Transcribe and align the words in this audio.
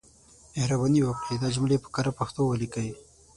مهرباني 0.55 1.01
وکړئ 1.03 1.35
دا 1.39 1.49
جملې 1.55 1.77
په 1.83 1.89
کره 1.95 2.11
پښتو 2.19 2.43
ليکئ. 2.61 2.89